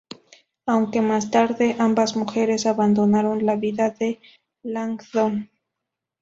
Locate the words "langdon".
4.63-5.51